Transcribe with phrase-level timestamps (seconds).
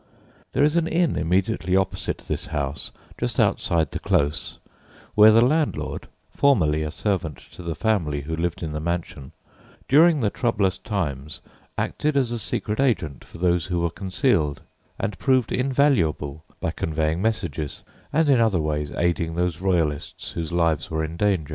[0.53, 4.57] There is an inn immediately opposite this house, just outside the close,
[5.13, 9.31] where the landlord (formerly a servant to the family who lived in the mansion)
[9.87, 11.39] during the troublous times
[11.77, 14.61] acted as a secret agent for those who were concealed,
[14.97, 20.89] and proved invaluable by conveying messages and in other ways aiding those Royalists whose lives
[20.89, 21.49] were in danger.